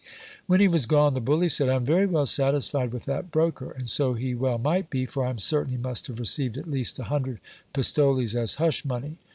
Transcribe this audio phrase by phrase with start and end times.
[0.47, 3.69] When he was gone, the bully said— I am very well satisfied with that broker.
[3.69, 6.67] And so he well might be; for I am certain he must have received at
[6.67, 7.39] least a hundred
[7.71, 9.17] pistoles as hush money.